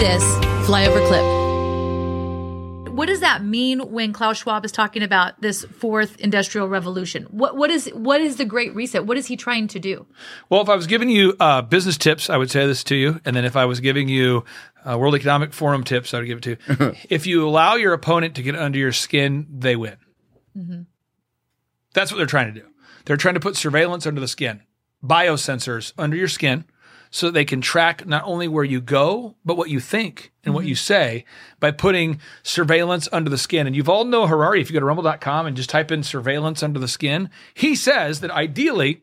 [0.00, 0.24] this
[0.66, 1.22] flyover clip.
[2.94, 7.24] What does that mean when Klaus Schwab is talking about this fourth industrial revolution?
[7.24, 9.04] What what is what is the Great Reset?
[9.04, 10.06] What is he trying to do?
[10.48, 13.20] Well, if I was giving you uh, business tips, I would say this to you,
[13.26, 14.46] and then if I was giving you
[14.88, 16.96] uh, World Economic Forum tips, I would give it to you.
[17.10, 19.98] if you allow your opponent to get under your skin, they win.
[20.56, 20.82] Mm-hmm.
[21.92, 22.66] That's what they're trying to do.
[23.04, 24.62] They're trying to put surveillance under the skin,
[25.04, 26.64] biosensors under your skin
[27.10, 30.50] so that they can track not only where you go, but what you think and
[30.50, 30.54] mm-hmm.
[30.54, 31.24] what you say
[31.58, 33.66] by putting surveillance under the skin.
[33.66, 34.60] And Yuval Noah Harari.
[34.60, 38.20] If you go to rumble.com and just type in surveillance under the skin, he says
[38.20, 39.02] that ideally,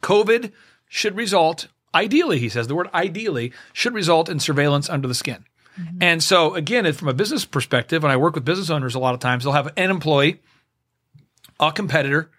[0.00, 0.52] COVID
[0.88, 5.44] should result, ideally, he says the word ideally should result in surveillance under the skin.
[5.78, 5.98] Mm-hmm.
[6.00, 9.14] And so, again, from a business perspective, and I work with business owners a lot
[9.14, 10.40] of times, they'll have an employee,
[11.58, 12.30] a competitor,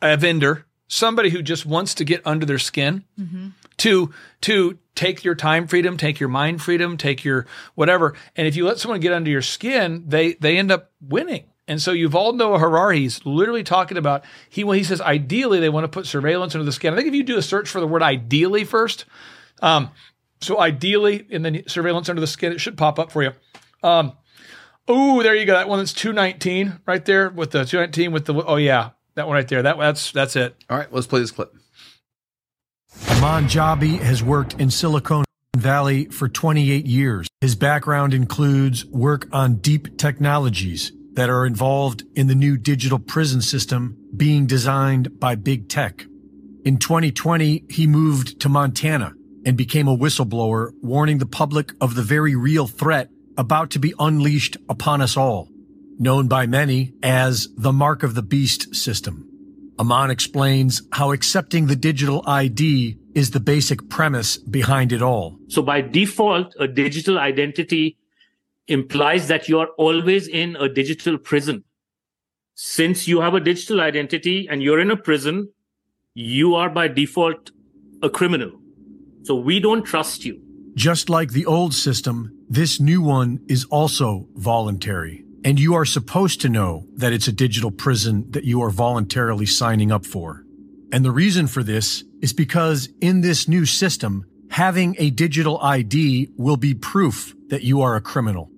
[0.00, 3.48] a vendor, somebody who just wants to get under their skin mm-hmm.
[3.76, 8.14] to to take your time freedom, take your mind freedom, take your whatever.
[8.34, 11.44] And if you let someone get under your skin, they they end up winning.
[11.68, 12.94] And so Yuval Noah.
[12.94, 16.72] He's literally talking about he he says ideally they want to put surveillance under the
[16.72, 16.92] skin.
[16.92, 19.04] I think if you do a search for the word ideally first,
[19.60, 19.90] um,
[20.40, 23.32] so ideally and then surveillance under the skin, it should pop up for you.
[23.82, 24.14] Um,
[24.88, 25.52] oh, there you go.
[25.52, 28.90] That one that's two nineteen right there with the two nineteen with the oh yeah
[29.18, 29.62] that one right there.
[29.62, 30.56] That that's that's it.
[30.70, 31.54] All right, let's play this clip.
[33.10, 35.24] Aman Jabbi has worked in Silicon
[35.56, 37.28] Valley for 28 years.
[37.40, 43.42] His background includes work on deep technologies that are involved in the new digital prison
[43.42, 46.06] system being designed by big tech.
[46.64, 52.02] In 2020, he moved to Montana and became a whistleblower, warning the public of the
[52.02, 55.48] very real threat about to be unleashed upon us all
[55.98, 59.28] known by many as the Mark of the Beast system.
[59.78, 65.38] Aman explains how accepting the digital ID is the basic premise behind it all.
[65.48, 67.96] So by default, a digital identity
[68.66, 71.64] implies that you're always in a digital prison.
[72.54, 75.52] Since you have a digital identity and you're in a prison,
[76.14, 77.52] you are by default
[78.02, 78.50] a criminal.
[79.22, 80.40] So we don't trust you.
[80.74, 85.24] Just like the old system, this new one is also voluntary.
[85.48, 89.46] And you are supposed to know that it's a digital prison that you are voluntarily
[89.46, 90.44] signing up for.
[90.92, 96.28] And the reason for this is because in this new system, having a digital ID
[96.36, 98.50] will be proof that you are a criminal.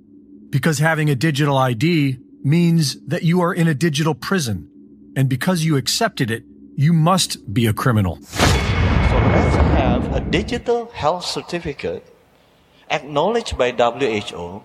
[0.48, 4.68] Because having a digital ID means that you are in a digital prison.
[5.14, 6.42] And because you accepted it,
[6.74, 8.16] you must be a criminal.
[8.16, 12.04] So let's have a digital health certificate
[12.90, 14.64] acknowledged by WHO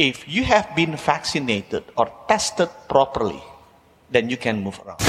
[0.00, 3.42] if you have been vaccinated or tested properly,
[4.10, 5.00] then you can move around.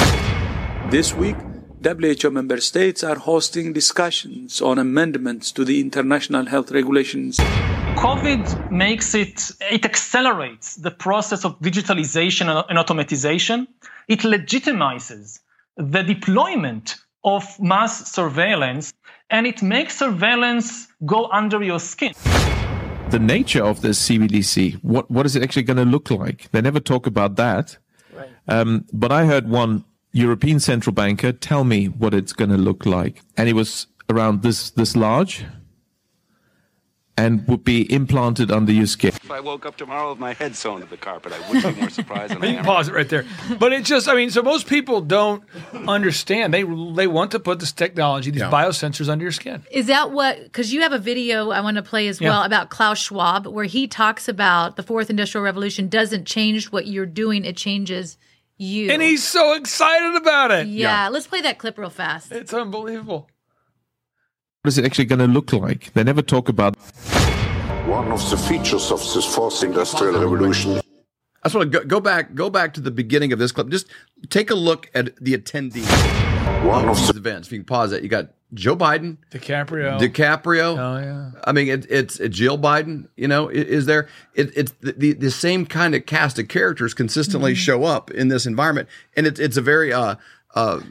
[0.91, 1.37] This week,
[1.81, 7.37] WHO member states are hosting discussions on amendments to the international health regulations.
[7.95, 13.67] COVID makes it, it accelerates the process of digitalization and automatization.
[14.09, 15.39] It legitimizes
[15.77, 18.91] the deployment of mass surveillance
[19.29, 22.13] and it makes surveillance go under your skin
[23.11, 24.75] the nature of this CBDC.
[24.83, 26.49] What what is it actually going to look like?
[26.51, 27.77] They never talk about that.
[28.13, 28.29] Right.
[28.47, 29.83] Um, but I heard one
[30.13, 34.43] European central banker tell me what it's going to look like, and it was around
[34.43, 35.45] this this large
[37.21, 39.09] and would be implanted under your skin.
[39.09, 41.81] If I woke up tomorrow with my head sewn to the carpet, I wouldn't be
[41.81, 42.65] more surprised than I am.
[42.65, 43.25] Pause it right there.
[43.59, 45.43] But it's just, I mean, so most people don't
[45.87, 46.53] understand.
[46.53, 48.49] They they want to put this technology, these yeah.
[48.51, 49.63] biosensors under your skin.
[49.71, 52.69] Is that what, because you have a video I want to play as well about
[52.71, 57.45] Klaus Schwab, where he talks about the fourth industrial revolution doesn't change what you're doing,
[57.45, 58.17] it changes
[58.57, 58.89] you.
[58.89, 60.67] And he's so excited about it.
[60.67, 61.03] Yeah.
[61.03, 61.09] yeah.
[61.09, 62.31] Let's play that clip real fast.
[62.31, 63.29] It's unbelievable.
[64.63, 65.91] What is it actually going to look like?
[65.93, 66.75] They never talk about.
[67.87, 70.77] One of the features of this fourth industrial revolution.
[70.77, 73.69] I just want to go, go back, go back to the beginning of this clip.
[73.69, 73.87] Just
[74.29, 75.89] take a look at the attendees.
[76.63, 77.47] One of these events.
[77.47, 80.77] If you can pause it, you got Joe Biden, DiCaprio, DiCaprio.
[80.77, 81.41] Oh yeah.
[81.43, 83.07] I mean, it, it's Jill Biden.
[83.15, 84.09] You know, is there?
[84.35, 87.57] It, it's the, the, the same kind of cast of characters consistently mm-hmm.
[87.57, 90.17] show up in this environment, and it's it's a very uh,
[90.53, 90.81] uh,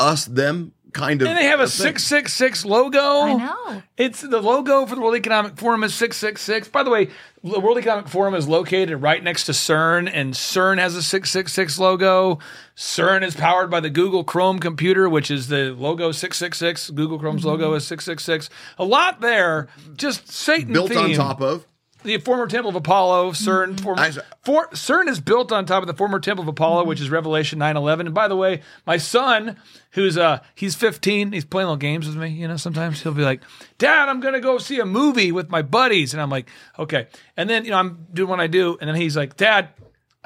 [0.00, 1.28] us them kind of.
[1.28, 2.98] And they have a six six six logo.
[2.98, 3.82] I know.
[3.96, 6.68] It's the logo for the World Economic Forum is six six six.
[6.68, 7.10] By the way,
[7.42, 11.30] the World Economic Forum is located right next to CERN, and CERN has a six
[11.30, 12.38] six six logo.
[12.76, 16.88] CERN is powered by the Google Chrome computer, which is the logo six six six.
[16.88, 17.50] Google Chrome's mm-hmm.
[17.50, 18.48] logo is six six six.
[18.78, 19.68] A lot there.
[19.96, 20.98] Just Satan built theme.
[20.98, 21.66] on top of
[22.04, 23.80] the former Temple of Apollo, CERN.
[23.98, 27.10] I- for, CERN is built on top of the former Temple of Apollo, which is
[27.10, 28.00] Revelation 9-11.
[28.00, 29.56] And by the way, my son,
[29.92, 32.28] who's uh he's 15, he's playing little games with me.
[32.28, 33.42] You know, sometimes he'll be like,
[33.78, 36.48] "Dad, I'm gonna go see a movie with my buddies," and I'm like,
[36.78, 39.70] "Okay." And then you know I'm doing what I do, and then he's like, "Dad."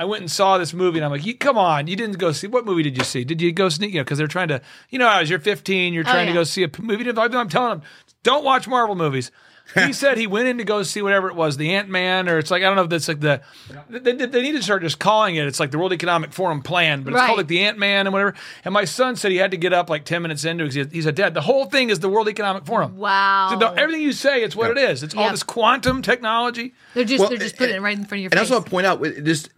[0.00, 2.30] I went and saw this movie, and I'm like, you, "Come on, you didn't go
[2.30, 3.24] see what movie did you see?
[3.24, 3.90] Did you go sneak?
[3.92, 6.34] You know, because they're trying to, you know, as you're 15, you're trying yeah.
[6.34, 7.10] to go see a movie.
[7.10, 7.82] I'm telling them,
[8.22, 9.32] don't watch Marvel movies.
[9.86, 12.38] He said he went in to go see whatever it was, the Ant Man, or
[12.38, 13.42] it's like I don't know if that's like the.
[13.90, 15.46] They, they, they need to start just calling it.
[15.46, 17.26] It's like the World Economic Forum plan, but it's Right.
[17.26, 18.34] called like the Ant Man and whatever.
[18.64, 20.90] And my son said he had to get up like ten minutes into it because
[20.92, 22.96] he, he said, "Dad, the whole thing is the World Economic Forum.
[22.96, 23.48] Wow.
[23.52, 25.02] So the- everything you say, it's what it is.
[25.02, 25.30] It's all Yeah.
[25.32, 26.72] this quantum technology.
[26.94, 28.32] They're just Well, they're just putting it right in front of your face.
[28.32, 28.50] and I face.
[28.52, 29.50] also want to point out, it- just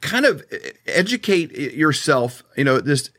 [0.00, 0.42] kind of
[0.86, 2.42] educate yourself.
[2.56, 3.10] You know, this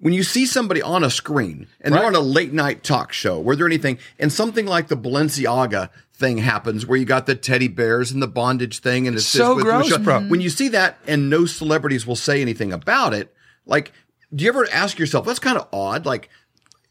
[0.00, 3.38] when you see somebody on a screen and they're on a late night talk show
[3.38, 7.68] where they're anything, and something like the Balenciaga thing happens where you got the teddy
[7.68, 10.20] bears and the bondage thing, and it's So gross, bro.
[10.22, 13.32] When you see that and no celebrities will say anything about it,
[13.66, 13.92] like,
[14.34, 16.28] do you ever ask yourself, that's kind of odd, like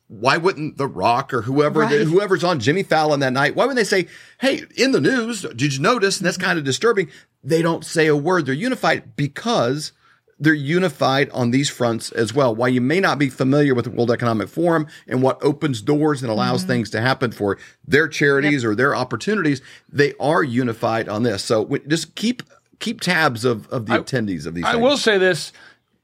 [0.08, 2.02] why wouldn't The Rock or whoever Right.
[2.02, 4.08] whoever's on Jimmy Fallon that night, why wouldn't they say,
[4.40, 7.10] "Hey, in the news, did you notice?" And that's kind of disturbing.
[7.44, 8.48] They don't say a word.
[8.48, 9.92] They're unified because
[10.40, 12.56] they're unified on these fronts as well.
[12.56, 16.22] While you may not be familiar with the World Economic Forum and what opens doors
[16.22, 16.70] and allows mm-hmm.
[16.70, 21.44] things to happen for their charities or their opportunities, they are unified on this.
[21.44, 22.44] So just keep
[22.80, 24.64] keep tabs of, of the attendees of these.
[24.64, 24.84] I things.
[24.84, 25.52] will say this: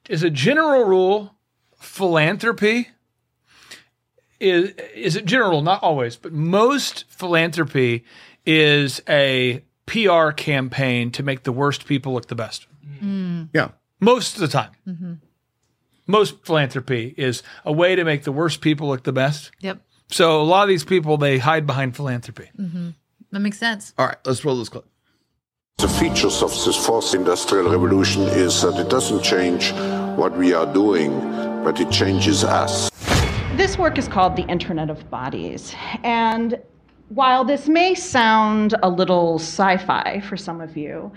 [0.10, 1.36] as a general rule,
[1.80, 2.90] philanthropy
[4.40, 8.04] is is a general, rule, not always, but most philanthropy
[8.46, 12.68] is a PR campaign to make the worst people look the best.
[13.02, 13.50] Mm.
[13.54, 13.70] Yeah.
[14.06, 14.72] Most of the time.
[14.88, 15.14] Mm-hmm.
[16.08, 19.52] Most philanthropy is a way to make the worst people look the best.
[19.60, 19.82] yep.
[20.12, 22.52] So a lot of these people they hide behind philanthropy.
[22.60, 22.90] Mm-hmm.
[23.32, 23.94] That makes sense.
[23.98, 24.86] All right, let's roll this clip.
[25.78, 29.74] The features of this fourth industrial revolution is that it doesn't change
[30.16, 31.12] what we are doing,
[31.64, 32.90] but it changes us.
[33.58, 35.74] This work is called the Internet of Bodies.
[36.04, 36.62] And
[37.10, 41.12] while this may sound a little sci fi for some of you,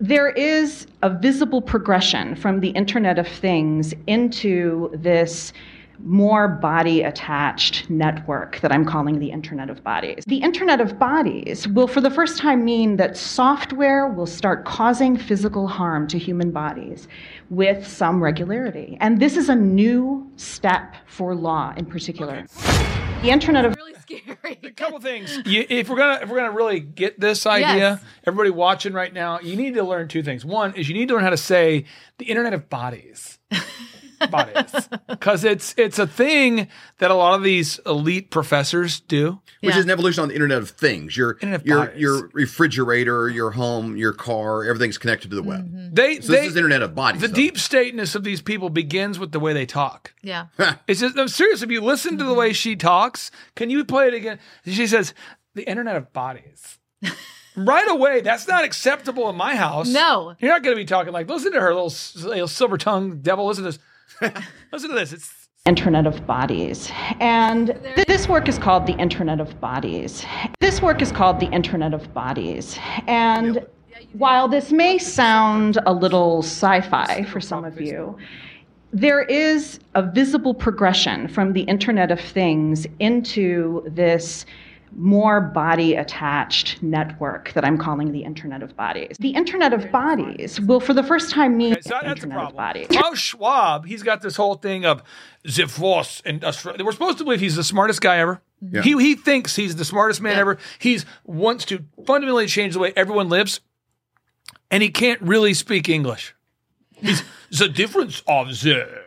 [0.00, 5.52] there is a visible progression from the Internet of Things into this
[6.00, 10.24] more body attached network that I'm calling the Internet of Bodies.
[10.26, 15.16] The Internet of Bodies will, for the first time, mean that software will start causing
[15.16, 17.08] physical harm to human bodies
[17.48, 18.98] with some regularity.
[19.00, 22.44] And this is a new step for law in particular.
[23.26, 24.56] The Internet of Really scary.
[24.62, 25.36] A couple things.
[25.46, 28.00] You, if we're gonna if we're gonna really get this idea, Yes.
[28.24, 30.44] everybody watching right now, you need to learn two things.
[30.44, 31.86] One is you need to learn how to say
[32.18, 33.40] the Internet of Bodies,
[34.30, 36.68] bodies, because it's it's a thing
[36.98, 39.40] that a lot of these elite professors do.
[39.60, 39.78] which Yeah.
[39.78, 41.16] is an evolution on the Internet of Things.
[41.16, 42.00] Your Internet your Bodies.
[42.00, 45.66] your refrigerator, your home, your car, everything's connected to the web.
[45.66, 45.94] Mm-hmm.
[45.94, 47.20] They So they this is Internet of Bodies.
[47.20, 47.34] the though.
[47.34, 50.12] deep stateness of these people begins with the way they talk.
[50.22, 50.46] Yeah.
[50.88, 51.62] It's just I'm serious.
[51.62, 52.38] If you listen to the mm-hmm.
[52.38, 54.38] way she talks, can you play it again?
[54.64, 55.14] She says
[55.54, 56.78] the Internet of Bodies.
[57.56, 59.88] right away, that's not acceptable in my house.
[59.88, 60.34] No.
[60.38, 61.92] You're not going to be talking like, listen to her little,
[62.28, 63.46] little silver tongue devil.
[63.46, 63.78] Listen to this.
[64.72, 65.12] listen to this.
[65.12, 65.32] It's
[65.66, 66.90] Internet of Bodies.
[67.18, 70.24] And th- this work is called the Internet of Bodies.
[70.60, 72.78] This work is called the Internet of Bodies.
[73.06, 73.66] And
[74.12, 78.16] while this may sound a little sci fi for some of you,
[78.92, 84.46] there is a visible progression from the Internet of Things into this
[84.98, 89.16] more body attached network that I'm calling the Internet of Bodies.
[89.20, 92.36] The Internet of Bodies will, for the first time, mean Okay, so that's the Internet
[92.38, 92.56] of problem.
[92.56, 92.86] Bodies.
[92.88, 95.02] Klaus Schwab, he's got this whole thing of
[95.44, 96.82] the force industrial.
[96.84, 98.40] We're supposed to believe he's the smartest guy ever.
[98.62, 98.80] Yeah.
[98.82, 100.40] He he thinks he's the smartest man Yeah.
[100.40, 100.58] ever.
[100.78, 103.60] He wants to fundamentally change the way everyone lives,
[104.70, 106.34] and he can't really speak English.
[106.94, 109.04] He's the difference of the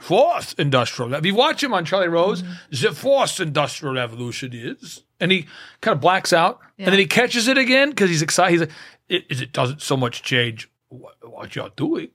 [0.00, 1.14] fourth industrial.
[1.14, 2.52] If you watch him on Charlie Rose, mm-hmm.
[2.70, 5.46] the fourth industrial revolution is, and he
[5.80, 6.86] kind of blacks out, Yeah.
[6.86, 8.52] and then he catches it again because he's excited.
[8.52, 8.70] He's like,
[9.08, 12.08] it, it doesn't so much change what, what you're doing.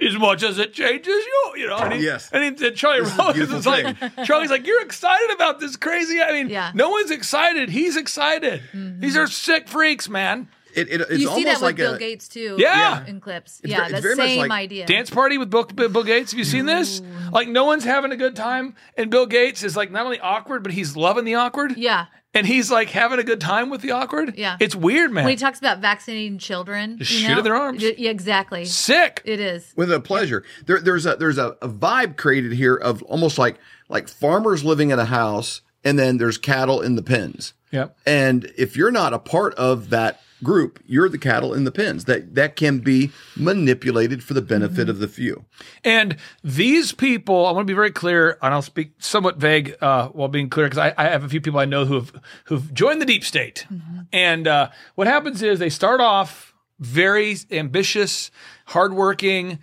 [0.00, 1.76] As much as it changes you, you know.
[1.76, 2.28] And he, Yes.
[2.32, 5.76] And, he, and Charlie This Rose beautiful is like, Charlie's like, you're excited about this
[5.76, 6.20] crazy.
[6.20, 6.72] I mean, Yeah.
[6.74, 7.70] no one's excited.
[7.70, 8.60] He's excited.
[8.72, 9.00] Mm-hmm.
[9.00, 10.48] These are sick freaks, man.
[10.74, 12.56] It, it, it's you see almost that with like Bill a, Gates too.
[12.58, 13.04] Yeah.
[13.06, 13.60] In clips.
[13.62, 14.86] It's yeah, very- it's that very much same like idea.
[14.86, 16.32] Dance party with Bill, Bill Gates.
[16.32, 17.00] Have you seen this?
[17.32, 20.62] Like, no one's having a good time, and Bill Gates is like not only awkward,
[20.62, 21.76] but he's loving the awkward.
[21.76, 22.06] Yeah.
[22.36, 24.36] and he's like having a good time with the awkward.
[24.36, 24.56] Yeah.
[24.60, 25.24] it's weird, man.
[25.24, 27.38] When he talks about vaccinating children, Just you shoot know?
[27.38, 27.82] at their arms.
[27.82, 28.64] Yeah, exactly.
[28.64, 29.22] Sick.
[29.24, 29.72] It is.
[29.76, 30.42] with a pleasure.
[30.66, 34.90] There, there's a there's a, a vibe created here of almost like like farmers living
[34.90, 37.52] in a house, and then there's cattle in the pens.
[37.70, 37.96] Yep.
[38.06, 42.04] And if you're not a part of that group, you're the cattle in the pens.
[42.04, 44.90] That that can be manipulated for the benefit Mm-hmm.
[44.90, 45.44] of the few.
[45.82, 50.08] And these people, I want to be very clear, and I'll speak somewhat vague uh,
[50.08, 52.12] while being clear because I, I have a few people I know who have
[52.44, 53.66] who've joined the deep state.
[54.12, 58.30] And uh, what happens is they start off very ambitious,
[58.66, 59.58] hardworking.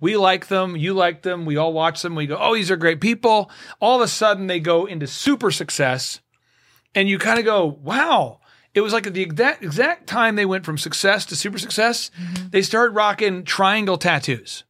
[0.00, 2.14] We like them, you like them, we all watch them.
[2.14, 3.50] We go, oh, these are great people.
[3.80, 6.20] All of a sudden, they go into super success,
[6.94, 8.40] and you kind of go, wow.
[8.76, 12.10] It was like at the exact exact time they went from success to super success.
[12.20, 12.48] Mm-hmm.
[12.50, 14.64] They started rocking triangle tattoos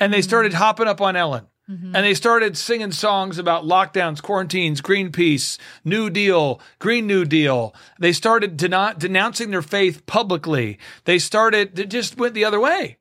[0.00, 0.62] and they started mm-hmm.
[0.62, 1.46] hopping up on Ellen.
[1.70, 1.96] Mm-hmm.
[1.96, 7.74] And they started singing songs about lockdowns, quarantines, Greenpeace, New Deal, Green New Deal.
[7.98, 10.78] They started deno- denouncing their faith publicly.
[11.04, 12.98] They started, it just went the other way.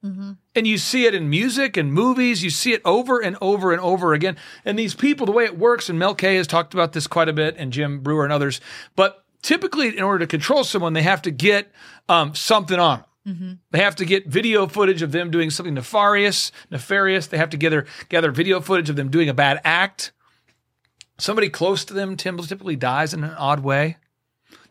[0.55, 2.43] And you see it in music and movies.
[2.43, 4.35] You see it over and over and over again.
[4.63, 7.29] And these people, the way it works, and Mel K has talked about this quite
[7.29, 8.61] a bit, and Jim Breuer and others,
[8.95, 11.71] but typically in order to control someone, they have to get
[12.09, 13.05] um, something on them.
[13.27, 13.53] Mm-hmm.
[13.71, 17.27] They have to get video footage of them doing something nefarious, nefarious.
[17.27, 20.11] They have to gather gather video footage of them doing a bad act.
[21.17, 23.97] Somebody close to them typically dies in an odd way.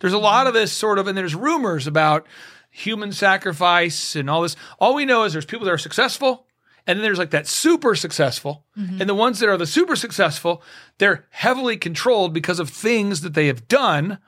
[0.00, 0.24] There's a mm-hmm.
[0.24, 2.26] lot of this sort of, and there's rumors about
[2.70, 4.56] human sacrifice and all this.
[4.78, 6.46] All we know is there's people that are successful,
[6.86, 9.00] and then there's like that super successful, mm-hmm.
[9.00, 10.62] and the ones that are the super successful,
[10.98, 14.18] they're heavily controlled because of things that they have done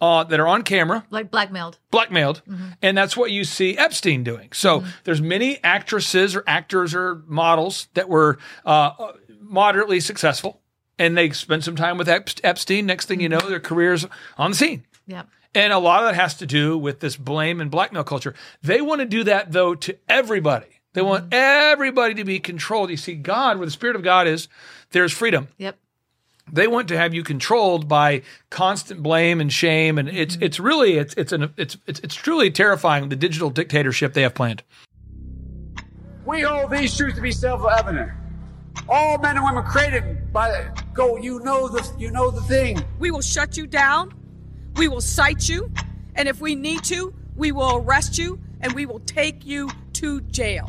[0.00, 1.04] uh, that are on camera.
[1.10, 1.78] Like blackmailed.
[1.90, 2.42] blackmailed.
[2.82, 4.50] And that's what you see epstein doing.
[4.52, 8.90] So there's many actresses or actors or models that were uh,
[9.40, 10.60] moderately successful.
[10.98, 12.86] And they spend some time with Ep- epstein.
[12.86, 14.84] Next thing you know their careers on the scene.
[15.06, 15.22] Yeah.
[15.54, 18.34] and a lot of that has to do with this blame and blackmail culture.
[18.62, 20.66] They want to do that though to everybody.
[20.92, 22.90] They want everybody to be controlled.
[22.90, 24.48] You see god where the spirit of god is
[24.90, 25.48] there's freedom.
[25.58, 25.78] Yep.
[26.52, 30.44] They want to have you controlled by constant blame and shame and it's mm-hmm.
[30.44, 34.34] it's really it's it's an it's it's, it's truly terrifying the digital dictatorship they have
[34.34, 34.62] planned
[36.24, 38.12] We hold these truths to be self-evident.
[38.86, 41.16] All men and women created by the go.
[41.16, 42.78] You know the you know the thing.
[42.98, 44.14] We will shut you down.
[44.76, 45.72] We will cite you.
[46.14, 50.20] And if we need to, we will arrest you and we will take you to
[50.22, 50.68] jail.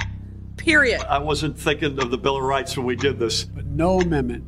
[0.58, 1.02] Period.
[1.04, 3.44] I wasn't thinking of the Bill of Rights when we did this.
[3.44, 4.46] But no amendment,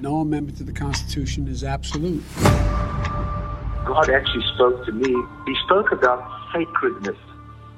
[0.00, 2.22] no amendment to the Constitution is absolute.
[3.84, 5.14] God actually spoke to me.
[5.46, 6.22] He spoke about
[6.52, 7.16] sacredness.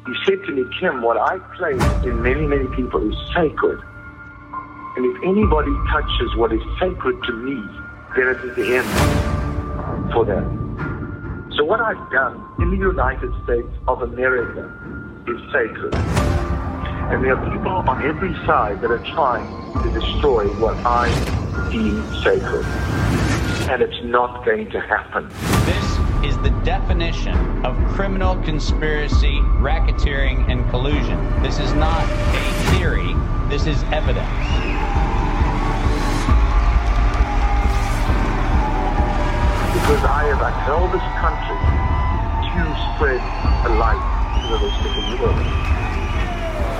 [0.07, 3.81] He said to me, Kim, what I place in many, many people is sacred.
[4.97, 7.57] And if anybody touches what is sacred to me,
[8.15, 11.53] then it is the end for them.
[11.57, 14.71] So what I've done in the United States of America
[15.27, 15.95] is sacred.
[15.95, 21.09] And there are people on every side that are trying to destroy what I
[21.71, 22.65] deem sacred.
[23.71, 25.29] And it's not going to happen.
[25.65, 25.95] This
[26.25, 31.19] is the definition of criminal conspiracy, racketeering, and collusion.
[31.43, 33.15] This is not a theory,
[33.49, 34.29] this is evidence.
[39.75, 41.61] Because I have upheld this country
[42.53, 42.63] to
[42.95, 43.21] spread
[43.65, 44.01] a light
[44.41, 45.45] to the rest of the world.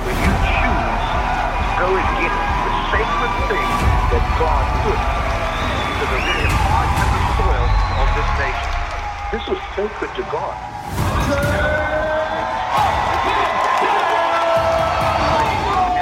[0.05, 1.05] When you choose
[1.53, 7.23] to go against the sacred thing that God put to the very heart and the
[7.41, 7.67] soil
[8.01, 8.69] of this nation,
[9.33, 10.55] this was sacred to God.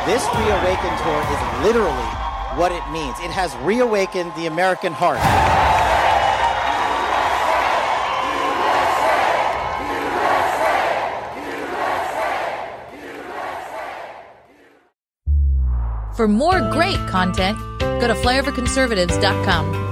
[0.05, 2.09] This Reawaken tour is literally
[2.57, 3.15] what it means.
[3.19, 5.19] It has reawakened the American heart.
[16.15, 17.57] For more great content,
[17.99, 19.82] go to flyoverconservatives.com.